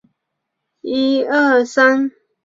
[0.81, 0.89] 卡
[1.29, 2.09] 伦山。